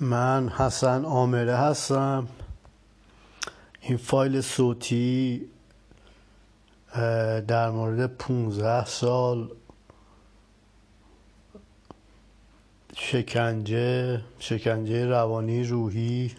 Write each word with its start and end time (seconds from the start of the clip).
من 0.00 0.48
حسن 0.48 1.04
آمره 1.04 1.56
هستم. 1.56 2.28
این 3.80 3.96
فایل 3.96 4.40
صوتی 4.40 5.46
در 7.48 7.70
مورد 7.70 8.06
15 8.06 8.84
سال 8.84 9.50
شکنجه 12.96 14.20
شکنجه 14.38 15.06
روانی 15.06 15.64
روحی 15.64 16.32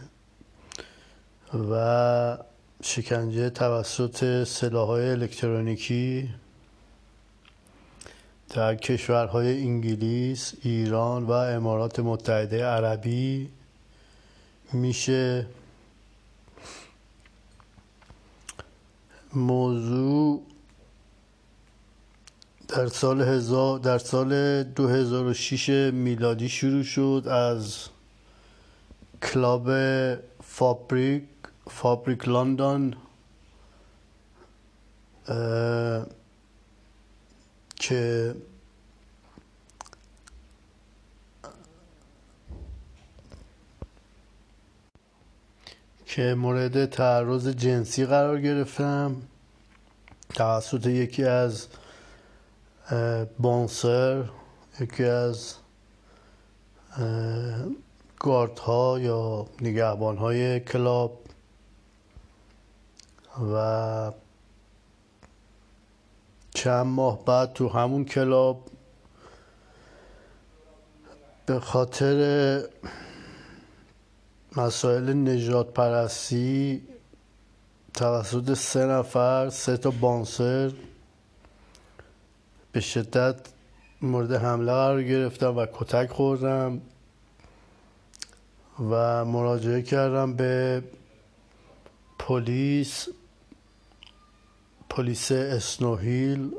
و 1.70 2.38
شکنجه 2.84 3.50
توسط 3.50 4.44
سلاحهای 4.44 5.10
الکترونیکی. 5.10 6.30
در 8.54 8.76
کشورهای 8.76 9.62
انگلیس، 9.62 10.54
ایران 10.62 11.24
و 11.24 11.32
امارات 11.32 12.00
متحده 12.00 12.66
عربی 12.66 13.50
میشه 14.74 15.48
موضوع 19.34 20.42
در 22.68 22.88
سال 22.88 23.22
هزار 23.22 23.80
در 23.80 23.98
سال 23.98 24.64
2006 24.64 25.70
میلادی 25.94 26.50
شروع 26.50 26.84
شد 26.84 27.28
از 27.28 27.88
کلاب 29.24 29.70
فابریک 30.44 31.24
فابریک 31.70 32.28
لندن 32.28 32.94
که 37.82 38.36
که 46.06 46.34
مورد 46.34 46.86
تعرض 46.86 47.48
جنسی 47.48 48.06
قرار 48.06 48.42
گرفتم 48.42 49.16
توسط 50.30 50.86
یکی 50.86 51.24
از 51.24 51.68
بانسر 53.40 54.30
یکی 54.80 55.04
از 55.04 55.56
گارد 58.20 58.60
ها 58.60 59.00
یا 59.00 59.48
نگهبان 59.62 60.18
های 60.18 60.60
کلاب 60.60 61.20
و 63.54 64.12
چند 66.62 66.86
ماه 66.86 67.26
بعد 67.26 67.54
تو 67.54 67.70
همون 67.70 68.06
کلاب 68.06 68.66
به 71.46 71.60
خاطر 71.60 72.64
مسائل 74.58 75.14
نجات 75.14 75.74
پرستی 75.74 76.82
توسط 77.94 78.54
سه 78.54 78.86
نفر 78.86 79.50
سه 79.50 79.78
تا 79.78 79.92
بانسر 79.92 80.72
به 82.72 82.80
شدت 82.80 83.36
مورد 84.02 84.32
حمله 84.32 84.72
قرار 84.72 85.04
گرفتم 85.04 85.58
و 85.58 85.66
کتک 85.66 86.10
خوردم 86.10 86.82
و 88.90 89.26
مراجعه 89.26 89.82
کردم 89.82 90.34
به 90.34 90.84
پلیس 92.20 93.08
پلیس 94.92 95.32
اسنوهیل 95.32 96.52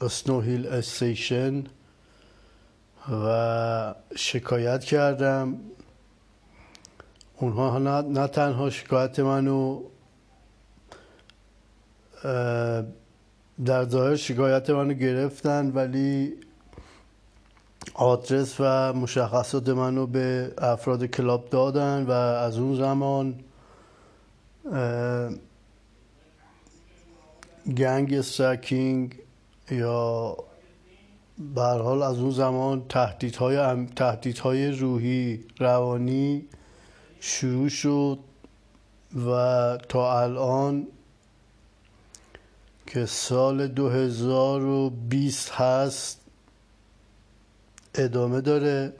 اسنوهیل 0.00 0.66
استیشن 0.66 1.64
و 3.26 3.94
شکایت 4.16 4.84
کردم. 4.84 5.54
اونها 7.36 7.78
نه 8.02 8.26
تنها 8.26 8.70
شکایت 8.70 9.20
منو 9.20 9.82
در 13.64 13.84
ظاهر 13.88 14.16
شکایت 14.16 14.70
منو 14.70 14.94
گرفتن 14.94 15.70
ولی 15.70 16.34
آدرس 17.94 18.60
و 18.60 18.92
مشخصات 18.92 19.68
منو 19.68 20.06
به 20.06 20.52
افراد 20.58 21.06
کلاب 21.06 21.50
دادن 21.50 22.02
و 22.02 22.10
از 22.10 22.58
اون 22.58 22.76
زمان 22.76 23.34
گنگ 27.74 28.14
استرکینگ 28.14 29.14
یا 29.70 30.36
به 31.38 31.62
حال 31.62 32.02
از 32.02 32.18
اون 32.18 32.30
زمان 32.30 32.88
تهدیدهای 32.88 33.86
تهدیدهای 33.86 34.70
روحی 34.70 35.44
روانی 35.58 36.44
شروع 37.20 37.68
شد 37.68 38.18
و 39.26 39.78
تا 39.88 40.22
الان 40.22 40.86
که 42.86 43.06
سال 43.06 43.68
2020 43.68 45.50
هست 45.50 46.20
ادامه 47.94 48.40
داره. 48.40 48.92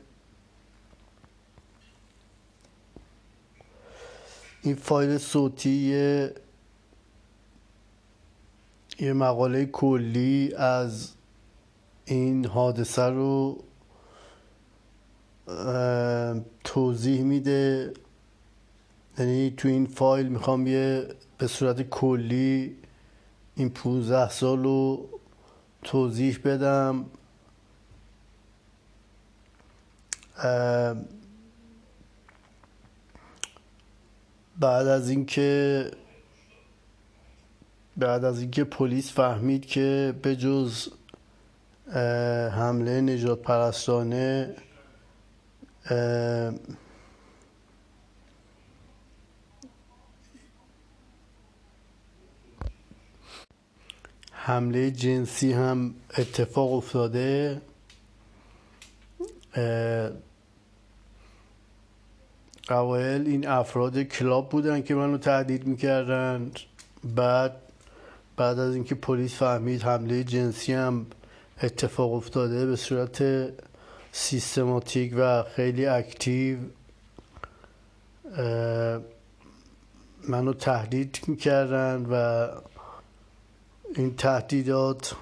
این 4.63 4.75
فایل 4.75 5.19
صوتی 5.19 6.29
یه, 8.99 9.13
مقاله 9.13 9.67
کلی 9.67 10.55
از 10.55 11.13
این 12.05 12.47
حادثه 12.47 13.03
رو 13.03 13.65
توضیح 16.65 17.23
میده. 17.23 17.93
یعنی 19.19 19.55
تو 19.57 19.69
این 19.69 19.87
فایل 19.87 20.29
می‌خوام 20.29 20.67
یه 20.67 21.09
به 21.39 21.47
صورت 21.47 21.83
کلی 21.83 22.77
این 23.57 23.69
15 23.69 24.31
سال 24.31 24.63
رو 24.63 25.09
توضیح 25.83 26.39
بدم. 26.45 27.05
بعد 34.61 34.87
از 34.87 35.11
اینکه 35.11 35.91
بعد 37.97 38.25
از 38.25 38.41
اینکه 38.41 38.65
پلیس 38.65 39.13
فهمید 39.13 39.67
که 39.67 40.15
به 40.23 40.37
جز 40.37 40.89
حمله 42.53 43.01
نجات 43.01 43.43
پرستانه 43.43 44.57
حمله 54.31 54.91
جنسی 54.91 55.53
هم 55.53 55.95
اتفاق 56.19 56.73
افتاده. 56.73 57.61
اوایل 62.71 63.27
این 63.27 63.49
افراد 63.49 64.03
کلاب 64.03 64.49
بودن 64.49 64.83
که 64.83 64.95
منو 64.95 65.19
تهدید 65.19 65.67
می‌کردن. 65.67 66.51
بعد 67.05 67.66
بعد 68.37 68.59
از 68.59 68.75
اینکه 68.75 68.95
پلیس 68.95 69.35
فهمید 69.35 69.83
حمله 69.83 70.25
جنسی 70.25 70.73
هم 70.73 71.07
اتفاق 71.63 72.13
افتاده 72.13 72.67
به 72.67 72.77
صورت 72.77 73.25
سیستماتیک 74.13 75.15
و 75.17 75.43
خیلی 75.43 75.87
اکتیو 75.87 76.59
منو 80.29 80.53
تهدید 80.53 81.19
می‌کردن 81.27 82.07
و 82.11 82.49
این 83.97 84.17
تهدیدات 84.17 85.17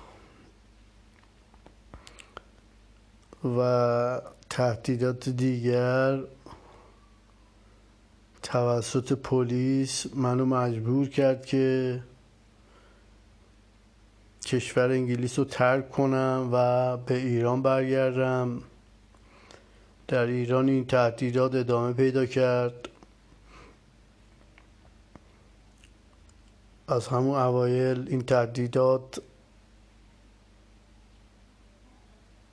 و 3.58 4.20
تهدیدات 4.50 5.28
دیگر 5.28 6.20
توسط 8.42 9.12
پلیس 9.12 10.06
منو 10.14 10.44
مجبور 10.44 11.08
کرد 11.08 11.46
که 11.46 12.00
کشور 14.46 14.90
انگلیس 14.90 15.38
رو 15.38 15.44
ترک 15.44 15.90
کنم 15.90 16.48
و 16.52 16.96
به 16.96 17.14
ایران 17.14 17.62
برگردم. 17.62 18.62
در 20.08 20.26
ایران 20.26 20.68
این 20.68 20.86
تهدیدات 20.86 21.54
ادامه 21.54 21.92
پیدا 21.92 22.26
کرد. 22.26 22.88
از 26.88 27.06
همون 27.08 27.38
اوایل 27.38 28.06
این 28.08 28.22
تهدیدات 28.22 29.22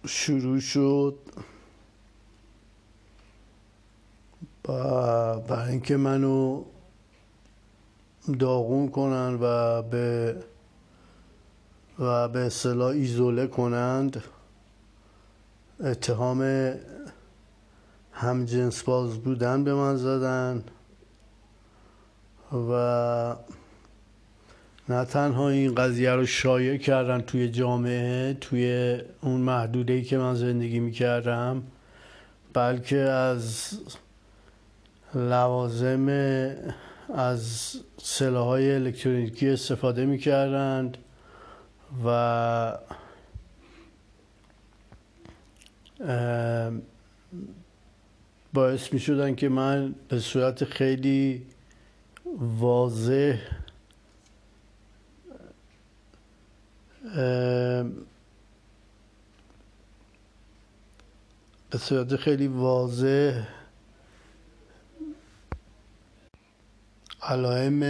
شروع 0.08 0.60
شد. 0.60 1.18
برای 4.64 5.70
اینکه 5.70 5.98
منو 5.98 6.64
داغون 8.40 8.90
کنن 8.90 9.38
و 9.42 9.82
به 9.82 10.36
و 12.00 12.28
به 12.28 12.40
اصطلاح 12.40 12.88
ایزوله 12.88 13.48
کنند. 13.48 14.24
اتهام 15.80 16.42
هم 18.14 18.46
جنس 18.46 18.84
باز 18.84 19.18
بودن 19.18 19.64
به 19.64 19.74
من 19.74 19.96
زدن 19.96 20.64
و 22.54 23.36
نه 24.90 25.06
تنها 25.06 25.50
این 25.50 25.76
قضیه 25.76 26.12
رو 26.12 26.26
شایع 26.26 26.78
کردن 26.78 27.22
توی 27.22 27.50
جامعه 27.50 28.34
توی 28.42 28.98
اون 29.22 29.42
محدوده 29.42 30.02
که 30.02 30.18
من 30.18 30.36
زندگی 30.36 30.80
می‌کردم 30.80 31.64
بلکه 32.54 32.98
از 32.98 33.74
لوازم 35.16 36.10
از 37.14 37.76
سلاح 37.98 38.46
های 38.46 38.76
الکترونیکی 38.76 39.50
استفاده 39.50 40.06
می‌کردند. 40.06 40.98
و 42.06 42.78
باعث 48.54 48.94
می 48.94 49.00
شدن 49.00 49.36
که 49.36 49.50
من 49.50 49.96
به 50.10 50.20
صورت 50.20 50.64
خیلی 50.64 51.46
واضح 52.40 53.40
به 61.70 61.78
صورت 61.78 62.16
خیلی 62.16 62.48
واضح 62.48 63.48
علائم 67.22 67.84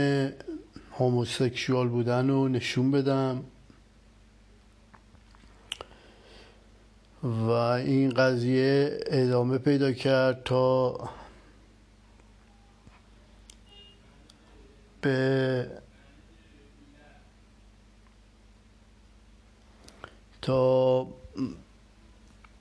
هوموسکشوال 0.92 1.88
بودن 1.88 2.30
رو 2.30 2.48
نشون 2.48 2.92
بدم. 2.92 3.44
و 7.23 7.50
این 7.50 8.09
قضیه 8.09 9.00
ادامه 9.06 9.57
پیدا 9.57 9.91
کرد 9.91 10.44
تا 10.44 11.00
به 15.01 15.68
تا 20.41 21.07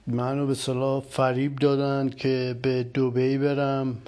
منو 0.07 0.47
به 0.47 0.55
صلاح 0.55 1.03
فریب 1.03 1.56
دادن 1.56 2.09
که 2.09 2.56
به 2.63 2.83
دوبی 2.83 3.39
برم. 3.39 3.99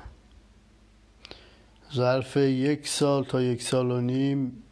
ظرف 1.94 2.36
یک 2.36 2.88
سال 2.88 3.24
تا 3.24 3.42
یک 3.42 3.62
سال 3.62 3.90
و 3.90 4.00
نیم 4.00 4.62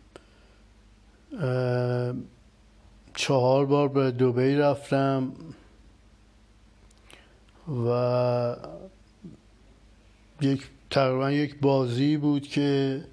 چهار 3.14 3.66
بار 3.66 3.88
به 3.88 4.10
دوبی 4.10 4.54
رفتم. 4.54 5.32
و 7.68 8.56
یک 10.40 10.68
تقریبا 10.90 11.30
یک 11.30 11.60
بازی 11.60 12.16
بود 12.16 12.48
که 12.48 13.04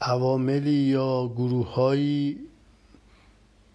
عواملی 0.00 0.70
یا 0.70 1.28
گروههایی 1.28 2.38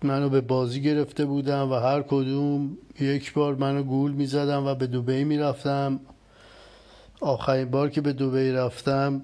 منو 0.04 0.30
به 0.30 0.42
بازی 0.42 0.82
گرفته 0.82 1.26
بودم 1.26 1.72
و 1.72 1.74
هر 1.74 2.02
کدوم 2.02 2.78
یک 3.00 3.34
بار 3.34 3.56
منو 3.56 3.84
گول 3.84 4.12
می 4.12 4.26
زدم 4.26 4.66
و 4.66 4.76
به 4.76 4.88
دوبی 4.88 5.24
می 5.24 5.38
رفتم 5.38 6.00
آخرین 7.22 7.72
بار 7.72 7.90
که 7.90 8.02
به 8.02 8.14
دوبی 8.14 8.52
رفتم 8.52 9.22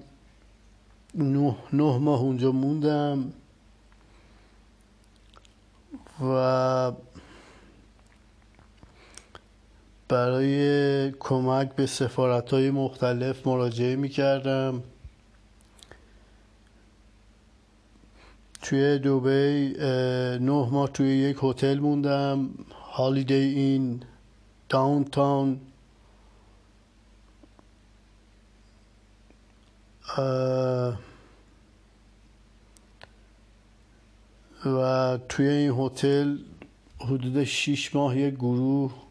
نه, 1.14 1.56
نه 1.72 1.98
ماه 1.98 2.20
اونجا 2.20 2.52
موندم. 2.52 3.32
و 6.20 6.92
برای 10.08 11.10
کمک 11.12 11.74
به 11.74 11.86
سفارت 11.86 12.50
های 12.50 12.70
مختلف 12.70 13.46
مراجعه 13.46 13.96
می 13.96 14.08
کردم 14.08 14.82
توی 18.62 18.98
دوبی 18.98 19.74
نه 20.40 20.68
ماه 20.70 20.88
توی 20.88 21.16
یک 21.18 21.36
هتل 21.42 21.78
موندم 21.78 22.48
هالیدی 22.92 23.34
این 23.34 24.02
داون 24.68 25.04
تاون 25.04 25.60
و 34.66 35.18
توی 35.28 35.48
این 35.48 35.70
هتل 35.78 36.38
حدود 36.98 37.44
شیش 37.44 37.94
ماه 37.94 38.18
یک 38.18 38.34
گروه 38.34 39.05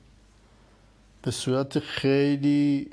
به 1.25 1.31
صورت 1.31 1.79
خیلی 1.79 2.87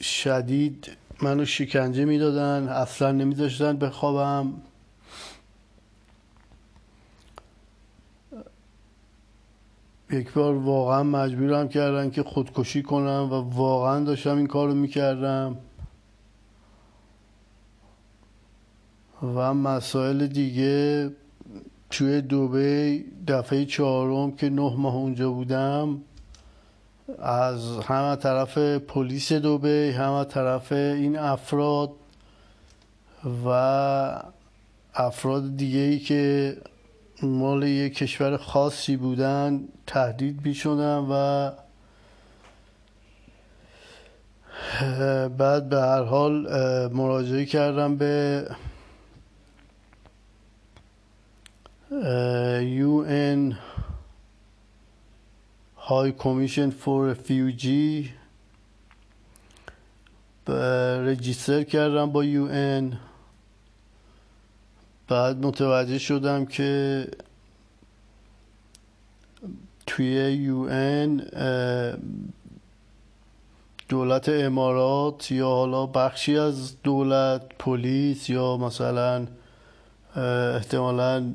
شدید 0.00 0.90
منو 1.22 1.44
شکنجه 1.44 2.04
می‌دادن 2.04 2.68
اصلا 2.68 3.12
نمیذاشتن 3.12 3.76
بخوابم. 3.76 4.52
یک 10.10 10.32
بار 10.32 10.54
واقعا 10.54 11.02
مجبورم 11.02 11.68
کردن 11.68 12.10
که 12.10 12.22
خودکشی 12.22 12.82
کنم 12.82 13.28
و 13.32 13.34
واقعا 13.34 14.04
داشتم 14.04 14.36
این 14.36 14.46
کارو 14.46 14.74
می‌کردم. 14.74 15.56
و 19.22 19.54
مسائل 19.54 20.26
دیگه 20.26 21.10
توی 21.90 22.20
دوبه 22.20 23.04
دفعه 23.28 23.64
چهارم 23.64 24.36
که 24.36 24.50
نه 24.50 24.76
ماه 24.76 24.94
اونجا 24.94 25.30
بودم 25.30 26.00
از 27.22 27.78
همه 27.78 28.16
طرف 28.16 28.58
پلیس 28.58 29.32
دوبه 29.32 29.94
همه 29.98 30.24
طرف 30.24 30.72
این 30.72 31.18
افراد 31.18 31.90
و 33.44 33.48
افراد 34.94 35.56
دیگه 35.56 35.78
ای 35.78 35.98
که 35.98 36.56
مال 37.22 37.62
یک 37.62 37.94
کشور 37.94 38.36
خاصی 38.36 38.96
بودن 38.96 39.60
تهدید 39.86 40.46
می 40.46 40.56
و 41.10 41.50
بعد 45.28 45.68
به 45.68 45.80
هر 45.80 46.02
حال 46.02 46.46
مراجعه 46.92 47.44
کردم 47.44 47.96
به 47.96 48.46
UN 52.60 53.54
High 55.88 56.12
Commission 56.12 56.70
for 56.70 57.08
Refugee 57.12 58.10
رجیستر 61.06 61.62
کردم 61.62 62.10
با 62.12 62.24
UN 62.24 62.96
بعد 65.08 65.46
متوجه 65.46 65.98
شدم 65.98 66.46
که 66.46 67.08
توی 69.86 70.32
یو 70.32 70.68
دولت 73.88 74.28
امارات 74.28 75.30
یا 75.30 75.48
حالا 75.48 75.86
بخشی 75.86 76.38
از 76.38 76.82
دولت 76.82 77.42
پلیس 77.58 78.30
یا 78.30 78.56
مثلا 78.56 79.26
احتمالا 80.56 81.34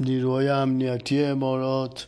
نیروهای 0.00 0.48
امنیتی 0.48 1.24
امارات 1.24 2.06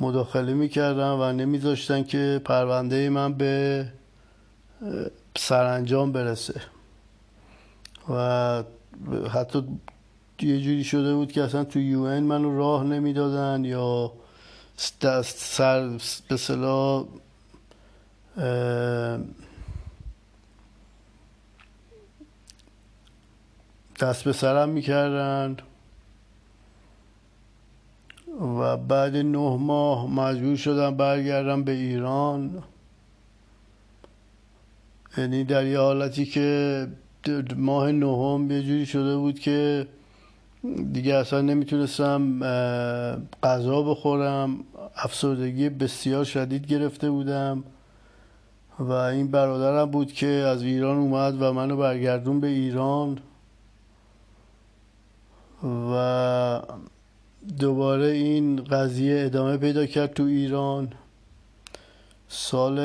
مداخله 0.00 0.54
می‌کردن 0.54 1.10
و 1.10 1.32
نمیذاشتن 1.32 2.04
که 2.04 2.40
پرونده 2.44 3.08
من 3.08 3.32
به 3.32 3.86
سرانجام 5.36 6.12
برسه. 6.12 6.60
و 8.08 8.62
حتی 9.32 9.64
یه 10.40 10.60
جوری 10.60 10.84
شده 10.84 11.14
بود 11.14 11.32
که 11.32 11.42
اصلا 11.42 11.64
تو 11.64 11.78
یو 11.78 12.02
این 12.02 12.24
منو 12.24 12.58
راه 12.58 12.84
نمی‌دادن 12.84 13.64
یا 13.64 14.12
دست 15.02 15.38
سر 15.38 15.98
به 16.28 16.36
صلاح 16.36 17.04
دست 24.00 24.24
به 24.24 24.32
سرم 24.32 24.68
می‌کردن. 24.68 25.56
و 28.40 28.76
بعد 28.76 29.16
نه 29.16 29.56
ماه 29.56 30.10
مجبور 30.10 30.56
شدم 30.56 30.96
برگردم 30.96 31.64
به 31.64 31.72
ایران. 31.72 32.62
یعنی 35.18 35.44
در 35.44 35.66
یه 35.66 35.78
حالتی 35.78 36.24
که 36.24 36.88
ماه 37.56 37.92
نهم 37.92 38.50
یه 38.50 38.62
جوری 38.62 38.86
شده 38.86 39.16
بود 39.16 39.38
که 39.38 39.86
دیگه 40.92 41.14
اصلا 41.14 41.40
نمی‌تونستم 41.40 42.40
غذا 43.42 43.82
بخورم. 43.82 44.58
افسردگی 44.96 45.68
بسیار 45.68 46.24
شدید 46.24 46.66
گرفته 46.66 47.10
بودم 47.10 47.64
و 48.78 48.92
این 48.92 49.30
برادرم 49.30 49.90
بود 49.90 50.12
که 50.12 50.26
از 50.26 50.62
ایران 50.62 50.96
اومد 50.96 51.42
و 51.42 51.52
منو 51.52 51.76
برگردون 51.76 52.40
به 52.40 52.46
ایران. 52.46 53.18
و 55.64 56.60
دوباره 57.58 58.06
این 58.06 58.64
قضیه 58.64 59.24
ادامه 59.24 59.56
پیدا 59.56 59.86
کرد 59.86 60.14
تو 60.14 60.22
ایران. 60.22 60.92
سال 62.28 62.78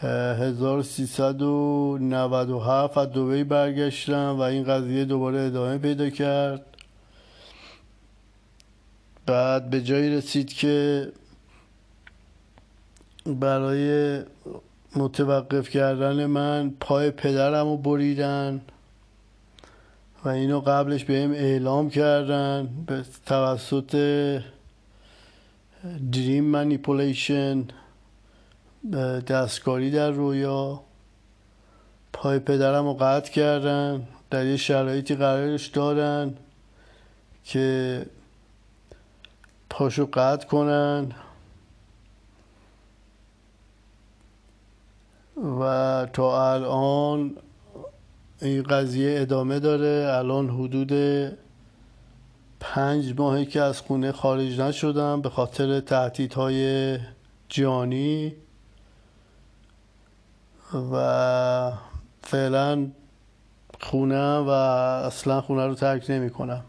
1397 0.00 2.98
از 2.98 3.10
دوبی 3.10 3.44
برگشتم 3.44 4.36
و 4.38 4.40
این 4.40 4.64
قضیه 4.64 5.04
دوباره 5.04 5.40
ادامه 5.40 5.78
پیدا 5.78 6.10
کرد. 6.10 6.64
بعد 9.26 9.70
به 9.70 9.82
جایی 9.82 10.16
رسید 10.16 10.52
که 10.52 11.08
برای 13.26 14.20
متوقف 14.96 15.68
کردن 15.68 16.26
من 16.26 16.74
پای 16.80 17.10
پدرم 17.10 17.66
رو 17.66 17.76
بریدن. 17.76 18.60
و 20.24 20.28
اینو 20.28 20.60
قبلش 20.60 21.04
بهم 21.04 21.32
اعلام 21.32 21.90
کردن 21.90 22.68
به 22.86 23.04
توسط 23.26 23.96
دریم 26.12 26.44
منیپولیشن 26.44 27.64
دستکاری 29.26 29.90
در 29.90 30.10
رویا. 30.10 30.80
پای 32.12 32.38
پدرم 32.38 32.84
رو 32.84 32.94
قطع 32.94 33.32
کردن 33.32 34.08
در 34.30 34.46
یه 34.46 34.56
شرایطی 34.56 35.14
قرارش 35.14 35.66
دارن 35.66 36.34
که 37.44 38.06
پاشو 39.70 40.08
قطع 40.12 40.46
کنن. 40.46 41.12
و 45.60 46.06
تا 46.12 46.52
الان 46.52 47.36
این 48.44 48.62
قضیه 48.62 49.20
ادامه 49.20 49.60
داره. 49.60 50.12
الان 50.18 50.48
حدود 50.48 50.92
پنج 52.60 53.14
ماهی 53.18 53.46
که 53.46 53.60
از 53.60 53.80
خونه 53.80 54.12
خارج 54.12 54.60
نشدم 54.60 55.20
به 55.20 55.30
خاطر 55.30 55.80
تهدیدهای 55.80 56.98
جانی. 57.48 58.34
و 60.92 61.72
فعلا 62.22 62.86
خونه 63.80 64.38
و 64.38 64.48
اصلا 64.48 65.40
خونه 65.40 65.66
رو 65.66 65.74
ترک 65.74 66.10
نمی 66.10 66.30
کنم 66.30 66.64